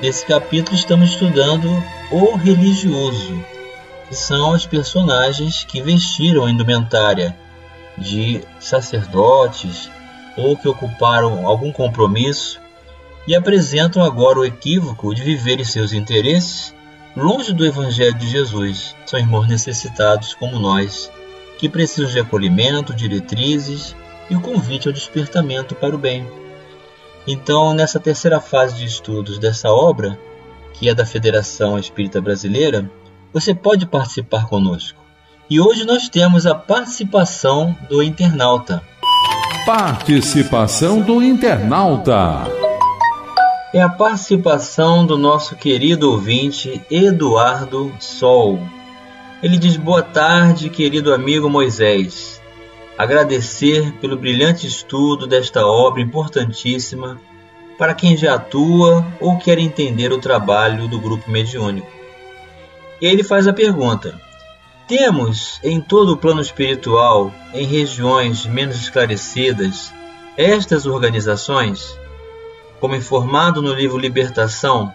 Nesse 0.00 0.24
capítulo 0.24 0.74
estamos 0.74 1.10
estudando 1.10 1.68
o 2.10 2.36
religioso, 2.36 3.38
que 4.08 4.16
são 4.16 4.52
os 4.52 4.64
personagens 4.64 5.62
que 5.62 5.82
vestiram 5.82 6.46
a 6.46 6.50
indumentária 6.50 7.36
de 7.98 8.40
sacerdotes 8.58 9.90
ou 10.38 10.56
que 10.56 10.66
ocuparam 10.66 11.46
algum 11.46 11.70
compromisso 11.70 12.58
e 13.26 13.36
apresentam 13.36 14.02
agora 14.02 14.38
o 14.38 14.44
equívoco 14.46 15.14
de 15.14 15.22
viverem 15.22 15.66
seus 15.66 15.92
interesses 15.92 16.77
longe 17.18 17.52
do 17.52 17.66
Evangelho 17.66 18.14
de 18.14 18.28
Jesus. 18.28 18.94
São 19.04 19.18
irmãos 19.18 19.48
necessitados 19.48 20.34
como 20.34 20.58
nós, 20.58 21.10
que 21.58 21.68
precisam 21.68 22.10
de 22.10 22.20
acolhimento, 22.20 22.94
diretrizes 22.94 23.94
e 24.30 24.36
o 24.36 24.40
convite 24.40 24.86
ao 24.86 24.94
despertamento 24.94 25.74
para 25.74 25.94
o 25.94 25.98
bem. 25.98 26.26
Então, 27.26 27.74
nessa 27.74 27.98
terceira 27.98 28.40
fase 28.40 28.76
de 28.76 28.84
estudos 28.84 29.38
dessa 29.38 29.68
obra, 29.68 30.18
que 30.74 30.88
é 30.88 30.94
da 30.94 31.04
Federação 31.04 31.78
Espírita 31.78 32.20
Brasileira, 32.20 32.88
você 33.32 33.52
pode 33.52 33.84
participar 33.84 34.46
conosco. 34.46 35.02
E 35.50 35.60
hoje 35.60 35.84
nós 35.84 36.08
temos 36.08 36.46
a 36.46 36.54
participação 36.54 37.76
do 37.88 38.02
internauta. 38.02 38.82
Participação 39.66 41.00
do 41.00 41.22
internauta. 41.22 42.57
É 43.70 43.82
a 43.82 43.88
participação 43.88 45.04
do 45.04 45.18
nosso 45.18 45.54
querido 45.54 46.10
ouvinte 46.10 46.80
Eduardo 46.90 47.94
Sol. 48.00 48.58
Ele 49.42 49.58
diz: 49.58 49.76
Boa 49.76 50.02
tarde, 50.02 50.70
querido 50.70 51.12
amigo 51.12 51.50
Moisés. 51.50 52.40
Agradecer 52.96 53.92
pelo 54.00 54.16
brilhante 54.16 54.66
estudo 54.66 55.26
desta 55.26 55.66
obra 55.66 56.00
importantíssima 56.00 57.20
para 57.76 57.92
quem 57.92 58.16
já 58.16 58.36
atua 58.36 59.06
ou 59.20 59.36
quer 59.36 59.58
entender 59.58 60.12
o 60.12 60.18
trabalho 60.18 60.88
do 60.88 60.98
grupo 60.98 61.30
mediúnico. 61.30 61.92
E 63.02 63.06
ele 63.06 63.22
faz 63.22 63.46
a 63.46 63.52
pergunta: 63.52 64.18
Temos 64.86 65.60
em 65.62 65.78
todo 65.78 66.14
o 66.14 66.16
plano 66.16 66.40
espiritual, 66.40 67.30
em 67.52 67.66
regiões 67.66 68.46
menos 68.46 68.76
esclarecidas, 68.76 69.92
estas 70.38 70.86
organizações, 70.86 71.98
como 72.80 72.94
informado 72.94 73.60
no 73.60 73.74
livro 73.74 73.98
Libertação, 73.98 74.92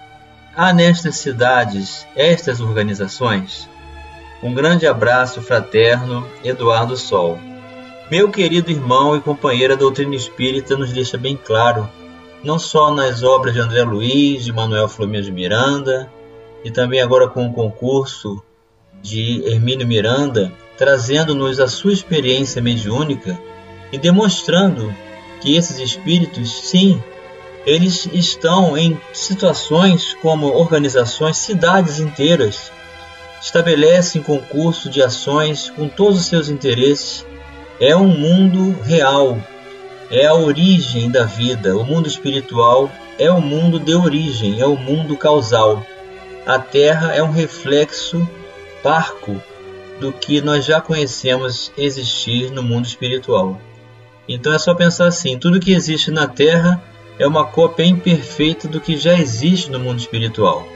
há 0.56 0.72
nestas 0.74 1.18
cidades 1.18 2.06
estas 2.16 2.62
organizações. 2.62 3.70
Um 4.42 4.54
grande 4.54 4.86
abraço 4.86 5.42
fraterno, 5.42 6.28
Eduardo 6.44 6.98
Sol. 6.98 7.40
Meu 8.12 8.30
querido 8.30 8.70
irmão 8.70 9.16
e 9.16 9.22
companheiro 9.22 9.74
da 9.74 9.80
doutrina 9.80 10.16
espírita 10.16 10.76
nos 10.76 10.92
deixa 10.92 11.18
bem 11.18 11.38
claro, 11.38 11.90
não 12.44 12.60
só 12.60 12.94
nas 12.94 13.24
obras 13.24 13.54
de 13.54 13.62
André 13.62 13.84
Luiz, 13.84 14.44
de 14.44 14.52
Manuel 14.52 14.90
Flamengo 14.90 15.24
de 15.24 15.32
Miranda, 15.32 16.12
e 16.64 16.70
também 16.70 17.02
agora 17.02 17.28
com 17.28 17.48
o 17.48 17.54
concurso 17.54 18.44
de 19.02 19.44
Hermínio 19.46 19.88
Miranda, 19.88 20.52
trazendo-nos 20.78 21.60
a 21.60 21.68
sua 21.68 21.94
experiência 21.94 22.62
mediúnica 22.62 23.40
e 23.92 23.98
demonstrando 23.98 24.94
que 25.42 25.56
esses 25.56 25.78
espíritos, 25.80 26.70
sim, 26.70 27.02
eles 27.66 28.08
estão 28.12 28.78
em 28.78 29.00
situações 29.14 30.14
como 30.22 30.48
organizações, 30.48 31.38
cidades 31.38 32.00
inteiras, 32.00 32.72
estabelecem 33.42 34.22
concurso 34.22 34.90
de 34.90 35.02
ações 35.02 35.70
com 35.70 35.88
todos 35.88 36.20
os 36.20 36.26
seus 36.26 36.50
interesses. 36.50 37.26
É 37.80 37.96
um 37.96 38.08
mundo 38.08 38.80
real, 38.82 39.38
é 40.10 40.26
a 40.26 40.34
origem 40.34 41.10
da 41.10 41.24
vida. 41.24 41.76
O 41.76 41.84
mundo 41.84 42.08
espiritual 42.08 42.92
é 43.18 43.32
o 43.32 43.42
mundo 43.42 43.80
de 43.80 43.96
origem, 43.96 44.60
é 44.60 44.66
o 44.66 44.78
mundo 44.78 45.18
causal. 45.18 45.86
A 46.46 46.60
Terra 46.60 47.14
é 47.14 47.24
um 47.24 47.32
reflexo 47.32 48.28
parco 48.82 49.42
do 50.00 50.12
que 50.12 50.42
nós 50.42 50.66
já 50.66 50.82
conhecemos 50.82 51.72
existir 51.78 52.52
no 52.52 52.62
mundo 52.62 52.86
espiritual. 52.86 53.60
Então 54.28 54.54
é 54.54 54.60
só 54.60 54.74
pensar 54.74 55.08
assim: 55.08 55.38
tudo 55.38 55.60
que 55.60 55.74
existe 55.74 56.12
na 56.12 56.28
Terra 56.28 56.82
é 57.20 57.28
uma 57.28 57.46
cópia 57.46 57.86
imperfeita 57.86 58.68
do 58.68 58.82
que 58.82 58.98
já 58.98 59.18
existe 59.18 59.72
no 59.72 59.80
mundo 59.80 60.00
espiritual. 60.00 60.68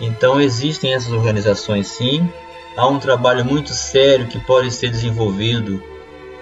Então 0.00 0.40
existem 0.40 0.92
essas 0.92 1.12
organizações 1.12 1.86
sim, 1.86 2.28
há 2.76 2.86
um 2.86 2.98
trabalho 2.98 3.44
muito 3.44 3.70
sério 3.70 4.26
que 4.26 4.38
pode 4.38 4.70
ser 4.70 4.90
desenvolvido 4.90 5.82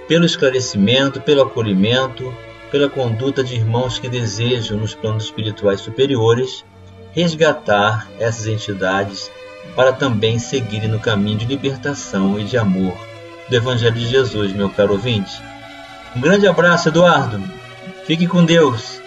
pelo 0.08 0.24
esclarecimento, 0.24 1.20
pelo 1.20 1.42
acolhimento, 1.42 2.34
pela 2.70 2.88
conduta 2.88 3.44
de 3.44 3.54
irmãos 3.54 3.98
que 3.98 4.08
desejam, 4.08 4.78
nos 4.78 4.94
planos 4.94 5.24
espirituais 5.24 5.80
superiores, 5.80 6.64
resgatar 7.12 8.08
essas 8.18 8.46
entidades 8.46 9.30
para 9.76 9.92
também 9.92 10.38
seguirem 10.38 10.88
no 10.88 10.98
caminho 10.98 11.38
de 11.38 11.44
libertação 11.44 12.38
e 12.38 12.44
de 12.44 12.56
amor 12.56 12.96
do 13.48 13.54
Evangelho 13.54 13.94
de 13.94 14.06
Jesus, 14.06 14.52
meu 14.52 14.70
caro 14.70 14.92
ouvinte. 14.92 15.42
Um 16.16 16.20
grande 16.20 16.46
abraço, 16.46 16.88
Eduardo. 16.88 17.42
Fique 18.06 18.26
com 18.26 18.44
Deus. 18.44 19.01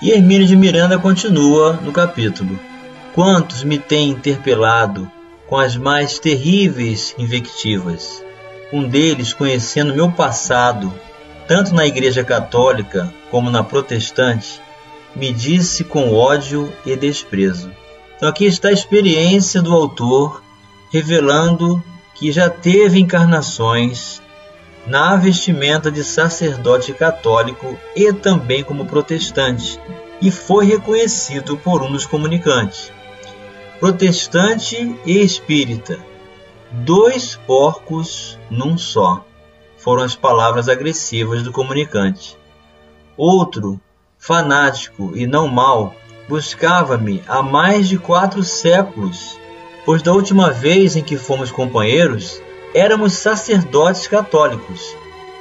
E 0.00 0.12
Hermínio 0.12 0.46
de 0.46 0.54
Miranda 0.54 0.96
continua 0.96 1.72
no 1.72 1.90
capítulo. 1.90 2.58
Quantos 3.14 3.64
me 3.64 3.80
têm 3.80 4.10
interpelado 4.10 5.10
com 5.48 5.56
as 5.56 5.76
mais 5.76 6.20
terríveis 6.20 7.16
invectivas? 7.18 8.22
Um 8.72 8.86
deles, 8.88 9.32
conhecendo 9.32 9.92
meu 9.92 10.12
passado, 10.12 10.94
tanto 11.48 11.74
na 11.74 11.84
Igreja 11.84 12.22
Católica 12.22 13.12
como 13.28 13.50
na 13.50 13.64
Protestante, 13.64 14.60
me 15.16 15.32
disse 15.32 15.82
com 15.82 16.14
ódio 16.14 16.72
e 16.86 16.94
desprezo. 16.94 17.68
Então 18.16 18.28
aqui 18.28 18.44
está 18.44 18.68
a 18.68 18.72
experiência 18.72 19.60
do 19.60 19.74
autor 19.74 20.44
revelando 20.92 21.82
que 22.14 22.30
já 22.30 22.48
teve 22.48 23.00
encarnações 23.00 24.22
na 24.88 25.16
vestimenta 25.16 25.90
de 25.90 26.02
sacerdote 26.02 26.92
católico 26.92 27.78
e 27.94 28.12
também 28.12 28.64
como 28.64 28.86
protestante, 28.86 29.78
e 30.20 30.30
foi 30.30 30.66
reconhecido 30.66 31.56
por 31.56 31.82
um 31.82 31.92
dos 31.92 32.06
comunicantes 32.06 32.90
protestante 33.78 34.98
e 35.06 35.18
espírita. 35.22 35.98
Dois 36.70 37.36
porcos 37.46 38.38
num 38.50 38.76
só, 38.76 39.24
foram 39.76 40.02
as 40.02 40.16
palavras 40.16 40.68
agressivas 40.68 41.42
do 41.42 41.52
comunicante. 41.52 42.36
Outro, 43.16 43.80
fanático 44.18 45.12
e 45.14 45.26
não 45.26 45.48
mau, 45.48 45.94
buscava-me 46.28 47.22
há 47.26 47.40
mais 47.40 47.88
de 47.88 47.98
quatro 47.98 48.42
séculos, 48.42 49.38
pois 49.84 50.02
da 50.02 50.12
última 50.12 50.50
vez 50.50 50.96
em 50.96 51.02
que 51.02 51.16
fomos 51.16 51.50
companheiros, 51.50 52.42
éramos 52.74 53.14
sacerdotes 53.14 54.06
católicos, 54.06 54.94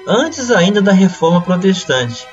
antes 0.07 0.51
ainda 0.51 0.81
da 0.81 0.91
reforma 0.91 1.41
protestante. 1.41 2.25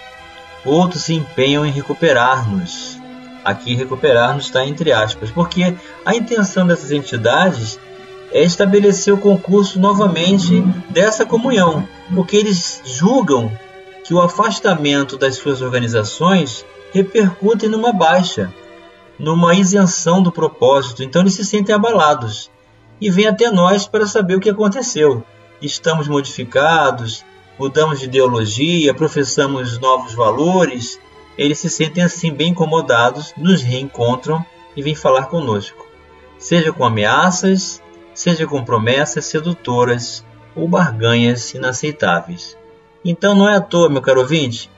Outros 0.65 1.05
se 1.05 1.15
empenham 1.15 1.67
em 1.67 1.71
recuperar-nos, 1.71 2.99
Aqui 3.45 3.75
recuperar-nos 3.75 4.47
está 4.47 4.65
entre 4.65 4.91
aspas, 4.91 5.31
porque 5.31 5.75
a 6.05 6.17
intenção 6.17 6.67
dessas 6.67 6.91
entidades 6.91 7.79
é 8.33 8.43
estabelecer 8.43 9.13
o 9.13 9.19
concurso 9.19 9.79
novamente 9.79 10.63
dessa 10.89 11.27
comunhão, 11.27 11.87
porque 12.15 12.39
eles 12.39 12.81
julgam 12.87 13.53
que 14.03 14.15
o 14.15 14.21
afastamento 14.21 15.19
das 15.19 15.37
suas 15.37 15.61
organizações 15.61 16.65
repercute 16.91 17.69
numa 17.69 17.93
baixa, 17.93 18.51
numa 19.19 19.55
isenção 19.55 20.23
do 20.23 20.33
propósito, 20.33 21.03
então 21.03 21.21
eles 21.21 21.35
se 21.35 21.45
sentem 21.45 21.75
abalados 21.75 22.51
e 23.05 23.11
vêm 23.11 23.27
até 23.27 23.51
nós 23.51 23.87
para 23.87 24.07
saber 24.07 24.35
o 24.35 24.41
que 24.41 24.49
aconteceu. 24.49 25.23
Estamos 25.61 26.09
modificados, 26.09 27.23
mudamos 27.59 28.01
de 28.01 28.07
ideologia, 28.07 28.95
professamos 28.95 29.79
novos 29.79 30.15
valores, 30.15 30.99
eles 31.37 31.59
se 31.59 31.69
sentem 31.69 32.03
assim 32.03 32.33
bem 32.33 32.53
incomodados, 32.53 33.35
nos 33.37 33.61
reencontram 33.61 34.43
e 34.75 34.83
vêm 34.83 34.95
falar 34.95 35.27
conosco, 35.27 35.87
seja 36.39 36.73
com 36.73 36.83
ameaças, 36.83 37.83
seja 38.15 38.47
com 38.47 38.65
promessas 38.65 39.27
sedutoras 39.27 40.25
ou 40.57 40.67
barganhas 40.67 41.53
inaceitáveis. 41.53 42.57
Então 43.05 43.35
não 43.35 43.47
é 43.47 43.57
à 43.57 43.61
toa, 43.61 43.91
meu 43.91 44.01
caro 44.01 44.21
ouvinte, 44.21 44.71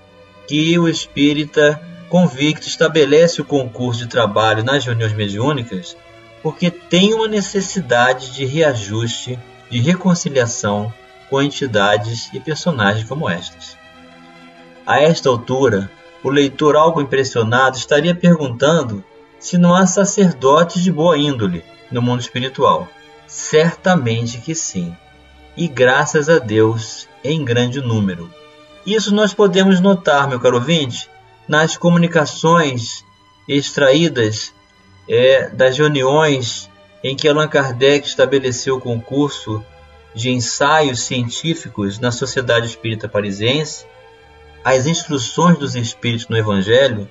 que 0.48 0.76
o 0.76 0.88
espírita 0.88 1.80
convicto 2.08 2.66
estabelece 2.66 3.40
o 3.40 3.44
concurso 3.44 4.00
de 4.00 4.08
trabalho 4.08 4.64
nas 4.64 4.84
reuniões 4.84 5.12
mediúnicas 5.12 5.96
porque 6.42 6.70
tem 6.70 7.14
uma 7.14 7.28
necessidade 7.28 8.34
de 8.34 8.44
reajuste, 8.44 9.38
de 9.70 9.80
reconciliação 9.80 10.92
com 11.28 11.42
entidades 11.42 12.30
e 12.32 12.40
personagens 12.40 13.08
como 13.08 13.28
estas. 13.28 13.76
A 14.86 15.00
esta 15.00 15.28
altura, 15.28 15.90
o 16.22 16.30
leitor, 16.30 16.76
algo 16.76 17.00
impressionado, 17.00 17.76
estaria 17.76 18.14
perguntando 18.14 19.04
se 19.38 19.58
não 19.58 19.74
há 19.74 19.86
sacerdotes 19.86 20.82
de 20.82 20.92
boa 20.92 21.18
índole 21.18 21.64
no 21.90 22.00
mundo 22.00 22.20
espiritual. 22.20 22.88
Certamente 23.26 24.38
que 24.38 24.54
sim, 24.54 24.96
e 25.56 25.66
graças 25.66 26.28
a 26.28 26.38
Deus 26.38 27.08
em 27.24 27.44
grande 27.44 27.80
número. 27.80 28.30
Isso 28.86 29.12
nós 29.12 29.34
podemos 29.34 29.80
notar, 29.80 30.28
meu 30.28 30.38
caro 30.38 30.56
ouvinte, 30.56 31.10
nas 31.48 31.76
comunicações 31.76 33.04
extraídas 33.48 34.52
é, 35.08 35.48
das 35.50 35.76
reuniões 35.78 36.70
em 37.02 37.14
que 37.14 37.28
Allan 37.28 37.48
Kardec 37.48 38.06
estabeleceu 38.06 38.76
o 38.76 38.80
concurso 38.80 39.64
de 40.14 40.30
ensaios 40.30 41.00
científicos 41.00 41.98
na 41.98 42.10
Sociedade 42.10 42.66
Espírita 42.66 43.08
Parisiense 43.08 43.84
as 44.66 44.84
instruções 44.84 45.56
dos 45.58 45.76
Espíritos 45.76 46.26
no 46.26 46.36
Evangelho 46.36 47.08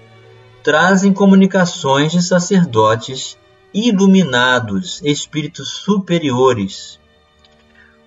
trazem 0.62 1.14
comunicações 1.14 2.12
de 2.12 2.22
sacerdotes 2.22 3.38
iluminados, 3.74 5.02
espíritos 5.06 5.70
superiores, 5.70 7.00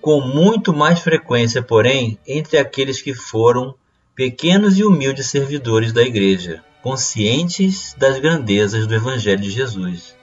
com 0.03 0.21
muito 0.21 0.75
mais 0.75 1.01
frequência, 1.01 1.63
porém, 1.63 2.19
entre 2.27 2.59
aqueles 2.59 3.01
que 3.01 3.15
foram 3.15 3.75
pequenos 4.15 4.77
e 4.77 4.85
humildes 4.85 5.29
servidores 5.29 5.95
da 5.95 6.03
Igreja, 6.03 6.63
conscientes 6.83 7.95
das 7.99 8.19
grandezas 8.19 8.87
do 8.87 8.95
Evangelho 8.95 9.41
de 9.41 9.51
Jesus. 9.51 10.17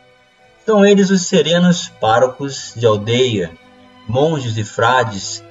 São 0.65 0.85
eles 0.85 1.09
os 1.09 1.27
serenos 1.27 1.89
párocos 1.89 2.73
de 2.75 2.85
aldeia, 2.85 3.51
monges 4.07 4.57
e 4.57 4.63
frades 4.63 5.43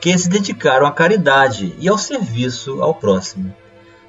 que 0.00 0.16
se 0.16 0.28
dedicaram 0.28 0.86
à 0.86 0.92
caridade 0.92 1.74
e 1.78 1.88
ao 1.88 1.98
serviço 1.98 2.82
ao 2.82 2.94
próximo. 2.94 3.54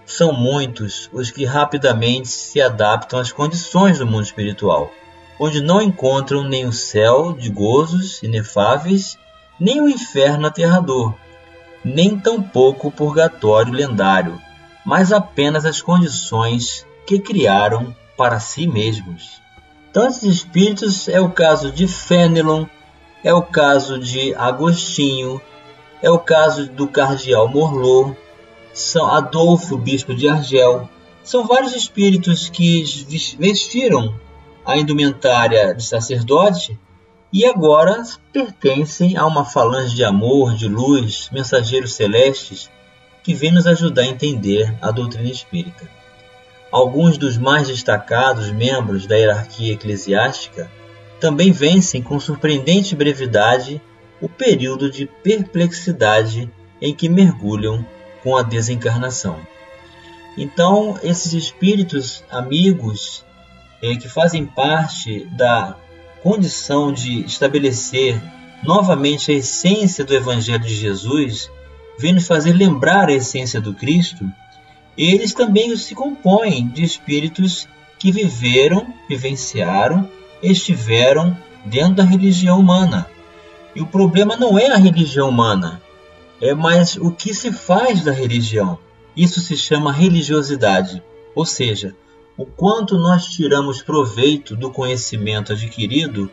São 0.06 0.34
muitos 0.34 1.10
os 1.14 1.32
que 1.32 1.46
rapidamente 1.46 2.28
se 2.28 2.62
adaptam 2.62 3.20
às 3.20 3.32
condições 3.32 4.00
do 4.00 4.06
mundo 4.06 4.24
espiritual, 4.24 4.92
onde 5.40 5.62
não 5.62 5.82
encontram 5.82 6.44
nem 6.44 6.66
o 6.66 6.74
céu 6.74 7.34
de 7.34 7.50
gozos 7.50 8.22
inefáveis, 8.22 9.18
nem 9.60 9.82
o 9.82 9.90
inferno 9.90 10.48
aterrador, 10.48 11.14
nem 11.84 12.18
tampouco 12.18 12.88
o 12.88 12.92
purgatório 12.92 13.74
lendário, 13.74 14.40
mas 14.86 15.12
apenas 15.12 15.66
as 15.66 15.82
condições 15.82 16.86
que 17.06 17.20
criaram 17.20 17.96
para 18.18 18.40
si 18.40 18.68
mesmos. 18.68 19.42
Tantos 19.92 20.24
espíritos 20.24 21.08
é 21.08 21.20
o 21.20 21.30
caso 21.30 21.72
de 21.72 21.88
Fenelon, 21.88 22.66
é 23.24 23.34
o 23.34 23.42
caso 23.42 24.00
de 24.00 24.34
Agostinho, 24.36 25.42
é 26.02 26.10
o 26.10 26.20
caso 26.20 26.70
do 26.70 26.88
cardeal 26.88 27.48
Morlot, 27.48 28.18
São 28.74 29.08
Adolfo, 29.08 29.78
bispo 29.78 30.14
de 30.14 30.28
Argel. 30.28 30.90
São 31.24 31.48
vários 31.48 31.74
espíritos 31.76 32.50
que 32.50 32.84
vestiram 33.40 34.14
a 34.66 34.78
indumentária 34.78 35.74
de 35.74 35.84
sacerdote 35.84 36.78
e 37.32 37.46
agora 37.46 38.04
pertencem 38.32 39.16
a 39.16 39.26
uma 39.26 39.46
falange 39.46 39.96
de 39.96 40.04
amor, 40.04 40.54
de 40.56 40.68
luz, 40.68 41.30
mensageiros 41.32 41.94
celestes 41.94 42.70
que 43.24 43.34
vem 43.34 43.52
nos 43.52 43.66
ajudar 43.66 44.04
a 44.04 44.08
entender 44.08 44.76
a 44.82 44.92
doutrina 44.92 45.30
espírita. 45.30 45.90
Alguns 46.72 47.18
dos 47.18 47.38
mais 47.38 47.68
destacados 47.68 48.52
membros 48.52 49.08
da 49.08 49.16
hierarquia 49.16 49.74
eclesiástica 49.74 50.70
também 51.20 51.52
vencem 51.52 52.02
com 52.02 52.20
surpreendente 52.20 52.96
brevidade 52.96 53.82
o 54.20 54.28
período 54.28 54.92
de 54.92 55.06
perplexidade 55.06 56.52
em 56.82 56.94
que 56.94 57.08
mergulham 57.08 57.86
com 58.22 58.36
a 58.36 58.42
desencarnação. 58.42 59.40
Então, 60.38 61.00
esses 61.04 61.34
espíritos 61.34 62.24
amigos 62.30 63.24
eh, 63.82 63.96
que 63.96 64.10
fazem 64.10 64.46
parte 64.46 65.26
da 65.38 65.78
condição 66.24 66.92
de 66.92 67.22
estabelecer 67.26 68.20
novamente 68.64 69.32
a 69.32 69.36
essência 69.36 70.04
do 70.04 70.14
Evangelho 70.14 70.64
de 70.64 70.74
Jesus, 70.74 71.52
vem 71.98 72.14
nos 72.14 72.28
fazer 72.28 72.54
lembrar 72.54 73.10
a 73.10 73.14
essência 73.14 73.62
do 73.62 73.74
Cristo, 73.74 74.30
eles 74.98 75.34
também 75.34 75.76
se 75.76 75.96
compõem 75.96 76.68
de 76.68 76.84
espíritos 76.84 77.68
que 77.98 78.12
viveram, 78.12 78.94
vivenciaram, 79.08 80.10
estiveram 80.42 81.38
dentro 81.66 81.96
da 81.96 82.04
religião 82.04 82.60
humana. 82.60 83.08
E 83.76 83.82
o 83.82 83.88
problema 83.88 84.36
não 84.36 84.58
é 84.58 84.68
a 84.68 84.78
religião 84.78 85.30
humana, 85.30 85.82
é 86.42 86.54
mais 86.54 86.96
o 86.98 87.12
que 87.12 87.34
se 87.34 87.52
faz 87.52 88.04
da 88.04 88.12
religião. 88.12 88.78
Isso 89.16 89.40
se 89.40 89.56
chama 89.56 89.92
religiosidade, 89.92 91.02
ou 91.36 91.46
seja, 91.46 91.96
o 92.38 92.46
quanto 92.46 92.98
nós 92.98 93.26
tiramos 93.26 93.82
proveito 93.82 94.56
do 94.56 94.72
conhecimento 94.72 95.54
adquirido 95.54 96.30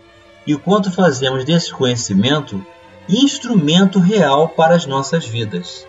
e 0.46 0.54
o 0.54 0.58
quanto 0.58 0.90
fazemos 0.90 1.44
desse 1.44 1.72
conhecimento 1.72 2.64
instrumento 3.10 3.98
real 3.98 4.48
para 4.48 4.74
as 4.74 4.86
nossas 4.86 5.24
vidas. 5.24 5.86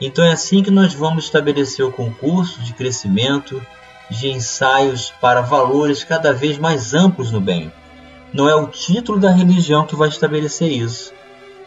Então 0.00 0.24
é 0.24 0.32
assim 0.32 0.62
que 0.62 0.70
nós 0.70 0.94
vamos 0.94 1.24
estabelecer 1.24 1.84
o 1.84 1.92
concurso 1.92 2.60
de 2.62 2.72
crescimento, 2.72 3.64
de 4.10 4.28
ensaios 4.28 5.12
para 5.20 5.40
valores 5.40 6.04
cada 6.04 6.32
vez 6.32 6.58
mais 6.58 6.94
amplos 6.94 7.30
no 7.30 7.40
bem. 7.40 7.72
Não 8.32 8.48
é 8.48 8.54
o 8.54 8.66
título 8.66 9.18
da 9.18 9.30
religião 9.30 9.86
que 9.86 9.94
vai 9.94 10.08
estabelecer 10.08 10.70
isso, 10.70 11.12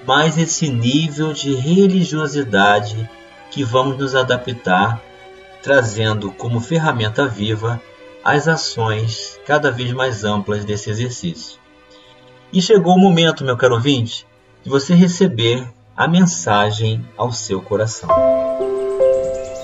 mas 0.06 0.38
esse 0.38 0.70
nível 0.70 1.34
de 1.34 1.54
religiosidade 1.54 3.10
que 3.52 3.64
vamos 3.64 3.98
nos 3.98 4.14
adaptar, 4.16 5.02
trazendo 5.64 6.32
como 6.32 6.60
ferramenta 6.60 7.28
viva 7.28 7.82
as 8.24 8.48
ações 8.48 9.40
cada 9.46 9.72
vez 9.72 9.94
mais 9.94 10.24
amplas 10.24 10.66
desse 10.66 10.90
exercício. 10.90 11.60
E 12.52 12.62
chegou 12.62 12.96
o 12.96 13.00
momento, 13.00 13.44
meu 13.44 13.56
caro 13.56 13.76
ouvinte, 13.76 14.28
você 14.68 14.94
receber 14.94 15.66
a 15.96 16.08
mensagem 16.08 17.04
ao 17.16 17.32
seu 17.32 17.62
coração. 17.62 18.10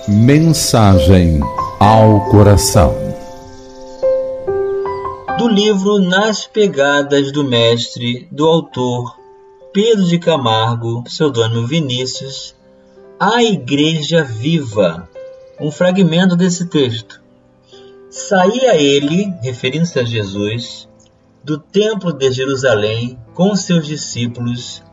Mensagem 0.08 1.40
ao 1.78 2.24
coração. 2.30 2.94
Do 5.38 5.46
livro 5.46 5.98
Nas 5.98 6.46
Pegadas 6.46 7.30
do 7.30 7.44
Mestre, 7.44 8.26
do 8.32 8.46
autor 8.46 9.14
Pedro 9.72 10.04
de 10.04 10.18
Camargo, 10.18 11.02
pseudônimo 11.04 11.66
Vinícius, 11.66 12.54
A 13.20 13.42
Igreja 13.42 14.22
Viva, 14.22 15.08
um 15.60 15.70
fragmento 15.70 16.34
desse 16.34 16.66
texto. 16.66 17.20
Saía 18.08 18.76
ele, 18.76 19.34
referindo-se 19.42 19.98
a 19.98 20.04
Jesus, 20.04 20.88
do 21.42 21.58
templo 21.58 22.12
de 22.12 22.30
Jerusalém 22.30 23.18
com 23.34 23.54
seus 23.56 23.86
discípulos, 23.86 24.83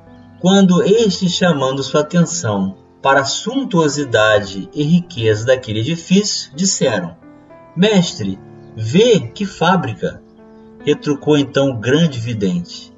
quando 0.41 0.83
estes, 0.83 1.31
chamando 1.31 1.83
sua 1.83 2.01
atenção 2.01 2.75
para 2.99 3.21
a 3.21 3.25
suntuosidade 3.25 4.67
e 4.73 4.83
riqueza 4.83 5.45
daquele 5.45 5.81
edifício, 5.81 6.51
disseram: 6.55 7.15
Mestre, 7.75 8.39
vê 8.75 9.19
que 9.19 9.45
fábrica! 9.45 10.21
Retrucou 10.83 11.37
então 11.37 11.69
o 11.69 11.77
grande 11.77 12.19
vidente. 12.19 12.91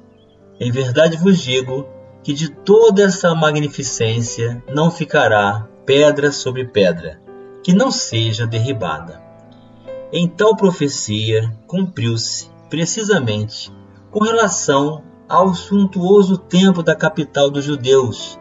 Em 0.58 0.70
verdade 0.70 1.18
vos 1.18 1.38
digo 1.38 1.86
que 2.22 2.32
de 2.32 2.48
toda 2.48 3.02
essa 3.02 3.34
magnificência 3.34 4.64
não 4.74 4.90
ficará 4.90 5.68
pedra 5.84 6.32
sobre 6.32 6.64
pedra, 6.64 7.20
que 7.62 7.74
não 7.74 7.90
seja 7.90 8.46
derribada. 8.46 9.22
Em 10.10 10.26
tal 10.26 10.56
profecia 10.56 11.52
cumpriu-se 11.66 12.48
precisamente 12.70 13.70
com 14.10 14.20
relação 14.20 15.04
ao 15.28 15.54
suntuoso 15.54 16.36
templo 16.36 16.82
da 16.82 16.94
capital 16.94 17.50
dos 17.50 17.64
judeus 17.64 18.38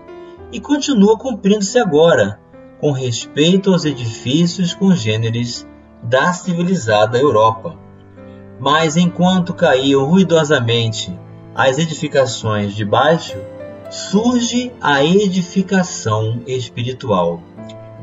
e 0.51 0.59
continua 0.59 1.17
cumprindo-se 1.17 1.79
agora 1.79 2.39
com 2.79 2.91
respeito 2.91 3.71
aos 3.71 3.85
edifícios 3.85 4.73
congêneres 4.73 5.65
da 6.03 6.33
civilizada 6.33 7.17
Europa. 7.17 7.77
Mas 8.59 8.97
enquanto 8.97 9.53
caíam 9.53 10.05
ruidosamente 10.05 11.17
as 11.55 11.77
edificações 11.77 12.75
de 12.75 12.83
baixo, 12.83 13.37
surge 13.89 14.71
a 14.81 15.03
edificação 15.03 16.41
espiritual, 16.47 17.41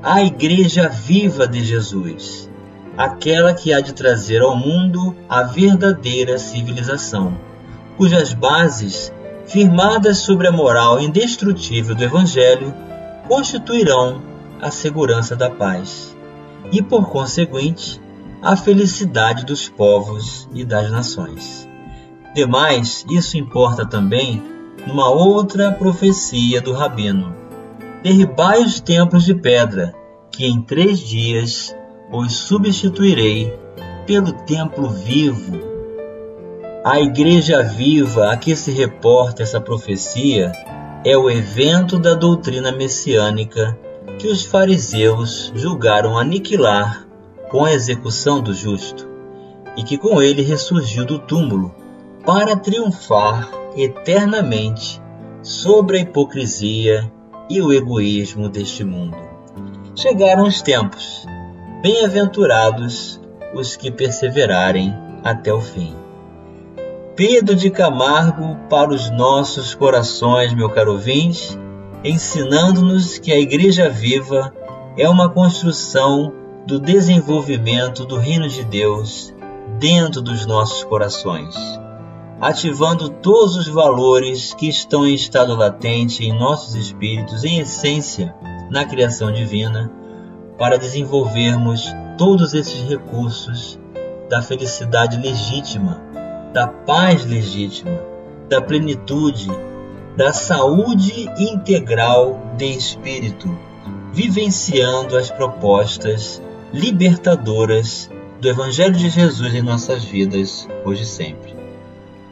a 0.03 0.23
Igreja 0.23 0.88
viva 0.88 1.47
de 1.47 1.62
Jesus, 1.62 2.49
aquela 2.97 3.53
que 3.53 3.73
há 3.73 3.81
de 3.81 3.93
trazer 3.93 4.40
ao 4.40 4.57
mundo 4.57 5.14
a 5.29 5.43
verdadeira 5.43 6.38
civilização, 6.38 7.37
cujas 8.01 8.33
bases, 8.33 9.13
firmadas 9.47 10.21
sobre 10.21 10.49
a 10.49 10.51
moral 10.51 10.99
indestrutível 11.03 11.95
do 11.95 12.03
Evangelho, 12.03 12.75
constituirão 13.29 14.23
a 14.59 14.71
segurança 14.71 15.37
da 15.37 15.51
paz 15.51 16.17
e, 16.73 16.81
por 16.83 17.11
conseguinte, 17.11 18.01
a 18.41 18.57
felicidade 18.57 19.45
dos 19.45 19.69
povos 19.69 20.49
e 20.55 20.65
das 20.65 20.91
nações. 20.91 21.69
Demais, 22.35 23.05
isso 23.11 23.37
importa 23.37 23.85
também 23.85 24.43
numa 24.87 25.11
outra 25.11 25.71
profecia 25.71 26.59
do 26.63 26.73
Rabino: 26.73 27.37
Derribai 28.03 28.63
os 28.63 28.81
templos 28.81 29.27
de 29.27 29.35
pedra, 29.35 29.95
que 30.31 30.47
em 30.47 30.63
três 30.63 31.01
dias 31.01 31.77
os 32.11 32.33
substituirei 32.33 33.53
pelo 34.07 34.33
templo 34.33 34.89
vivo. 34.89 35.69
A 36.83 36.99
igreja 36.99 37.62
viva 37.62 38.33
a 38.33 38.37
que 38.38 38.57
se 38.57 38.73
reporta 38.73 39.43
essa 39.43 39.61
profecia 39.61 40.51
é 41.05 41.14
o 41.14 41.29
evento 41.29 41.99
da 41.99 42.14
doutrina 42.14 42.73
messiânica 42.73 43.79
que 44.19 44.27
os 44.27 44.47
fariseus 44.47 45.53
julgaram 45.55 46.16
aniquilar 46.16 47.07
com 47.51 47.66
a 47.66 47.73
execução 47.75 48.40
do 48.40 48.55
justo, 48.55 49.07
e 49.77 49.83
que 49.83 49.99
com 49.99 50.23
ele 50.23 50.40
ressurgiu 50.40 51.05
do 51.05 51.19
túmulo 51.19 51.75
para 52.25 52.57
triunfar 52.57 53.51
eternamente 53.77 55.03
sobre 55.43 55.99
a 55.99 56.01
hipocrisia 56.01 57.12
e 57.51 57.61
o 57.61 57.75
egoísmo 57.75 58.49
deste 58.49 58.85
mundo. 58.85 59.19
Chegaram 59.95 60.45
os 60.45 60.62
tempos, 60.62 61.27
bem-aventurados 61.83 63.21
os 63.53 63.77
que 63.77 63.90
perseverarem 63.90 64.97
até 65.23 65.53
o 65.53 65.61
fim. 65.61 66.00
Pedro 67.20 67.54
de 67.54 67.68
Camargo 67.68 68.56
para 68.70 68.94
os 68.94 69.11
nossos 69.11 69.74
corações, 69.74 70.54
meu 70.54 70.70
caro 70.70 70.92
ouvinte, 70.92 71.50
ensinando-nos 72.02 73.18
que 73.18 73.30
a 73.30 73.38
Igreja 73.38 73.90
Viva 73.90 74.50
é 74.96 75.06
uma 75.06 75.28
construção 75.28 76.33
do 76.66 76.80
desenvolvimento 76.80 78.06
do 78.06 78.16
Reino 78.16 78.48
de 78.48 78.64
Deus 78.64 79.35
dentro 79.78 80.22
dos 80.22 80.46
nossos 80.46 80.83
corações 80.83 81.54
ativando 82.40 83.11
todos 83.11 83.54
os 83.54 83.68
valores 83.68 84.54
que 84.54 84.66
estão 84.66 85.06
em 85.06 85.12
estado 85.12 85.54
latente 85.54 86.24
em 86.24 86.33
nossos 86.33 86.74
espíritos, 86.74 87.44
em 87.44 87.59
essência, 87.59 88.35
na 88.70 88.87
criação 88.87 89.30
divina, 89.30 89.92
para 90.56 90.78
desenvolvermos 90.78 91.85
todos 92.16 92.54
esses 92.54 92.80
recursos 92.88 93.78
da 94.30 94.40
felicidade 94.40 95.18
legítima, 95.18 96.09
da 96.53 96.67
paz 96.67 97.25
legítima, 97.25 98.01
da 98.49 98.61
plenitude, 98.61 99.49
da 100.17 100.33
saúde 100.33 101.29
integral 101.39 102.41
de 102.57 102.67
espírito, 102.67 103.49
vivenciando 104.13 105.17
as 105.17 105.31
propostas 105.31 106.43
libertadoras 106.73 108.11
do 108.41 108.49
Evangelho 108.49 108.95
de 108.95 109.09
Jesus 109.09 109.55
em 109.55 109.63
nossas 109.63 110.05
vidas, 110.05 110.69
hoje 110.85 111.03
e 111.03 111.07
sempre. 111.07 111.55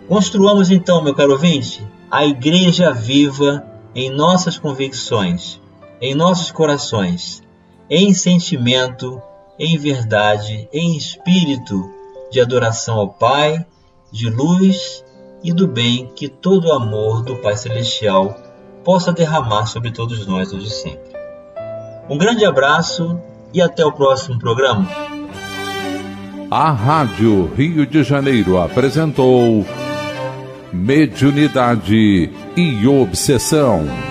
Construamos 0.09 0.71
então, 0.71 1.03
meu 1.03 1.15
caro 1.15 1.33
ouvinte, 1.33 1.87
a 2.11 2.25
Igreja 2.25 2.93
viva 2.93 3.65
em 3.95 4.11
nossas 4.11 4.59
convicções, 4.59 5.61
em 6.01 6.15
nossos 6.15 6.51
corações, 6.51 7.43
em 7.91 8.15
sentimento, 8.15 9.21
em 9.59 9.77
verdade, 9.77 10.69
em 10.73 10.97
espírito 10.97 11.91
de 12.31 12.41
adoração 12.41 12.99
ao 12.99 13.09
Pai, 13.09 13.67
de 14.11 14.31
luz 14.31 15.05
e 15.43 15.53
do 15.53 15.69
bem 15.69 16.11
que 16.15 16.29
todo 16.29 16.69
o 16.69 16.73
amor 16.73 17.23
do 17.23 17.37
Pai 17.37 17.57
Celestial 17.57 18.37
possa 18.85 19.13
derramar 19.13 19.67
sobre 19.67 19.91
todos 19.91 20.27
nós 20.27 20.53
hoje 20.53 20.67
e 20.67 20.71
sempre. 20.71 21.13
Um 22.09 22.17
grande 22.17 22.45
abraço 22.45 23.21
e 23.53 23.61
até 23.61 23.85
o 23.85 23.93
próximo 23.93 24.39
programa. 24.39 24.89
A 26.51 26.71
Rádio 26.71 27.53
Rio 27.55 27.87
de 27.87 28.03
Janeiro 28.03 28.59
apresentou 28.59 29.67
Mediunidade 30.73 32.31
e 32.57 32.87
Obsessão. 32.87 34.08